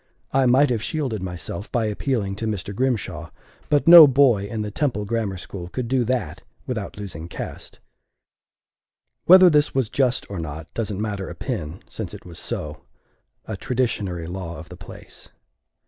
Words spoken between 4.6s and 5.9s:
the Temple Grammar School could